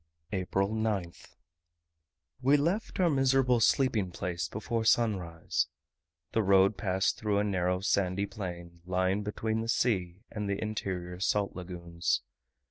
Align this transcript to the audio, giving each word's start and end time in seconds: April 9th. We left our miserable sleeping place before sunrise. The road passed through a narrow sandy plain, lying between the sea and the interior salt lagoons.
April 0.31 0.69
9th. 0.71 1.35
We 2.41 2.57
left 2.57 2.99
our 2.99 3.07
miserable 3.11 3.59
sleeping 3.59 4.09
place 4.09 4.47
before 4.47 4.83
sunrise. 4.83 5.67
The 6.31 6.41
road 6.41 6.75
passed 6.75 7.19
through 7.19 7.37
a 7.37 7.43
narrow 7.43 7.81
sandy 7.81 8.25
plain, 8.25 8.81
lying 8.83 9.21
between 9.21 9.61
the 9.61 9.69
sea 9.69 10.23
and 10.31 10.49
the 10.49 10.59
interior 10.59 11.19
salt 11.19 11.55
lagoons. 11.55 12.23